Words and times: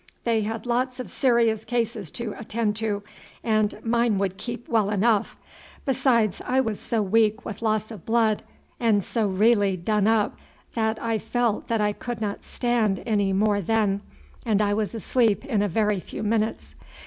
They 0.23 0.41
had 0.41 0.65
lots 0.65 0.99
of 0.99 1.11
serious 1.11 1.63
cases 1.63 2.09
to 2.13 2.33
attend 2.39 2.75
to, 2.77 3.03
and 3.43 3.77
mine 3.83 4.17
would 4.17 4.35
keep 4.37 4.67
well 4.67 4.89
enough; 4.89 5.37
besides, 5.85 6.41
I 6.43 6.59
was 6.59 6.79
so 6.79 7.03
weak 7.03 7.45
with 7.45 7.61
loss 7.61 7.91
of 7.91 8.03
blood, 8.03 8.41
and 8.79 9.03
so 9.03 9.27
really 9.27 9.77
done 9.77 10.07
up, 10.07 10.35
that 10.73 10.99
I 10.99 11.19
felt 11.19 11.67
that 11.67 11.81
I 11.81 11.93
could 11.93 12.19
not 12.19 12.43
stand 12.43 13.03
any 13.05 13.31
more 13.31 13.61
then, 13.61 14.01
and 14.43 14.59
I 14.59 14.73
was 14.73 14.95
asleep 14.95 15.45
in 15.45 15.61
a 15.61 15.67
very 15.69 15.99
few 15.99 16.23
minutes. 16.23 16.73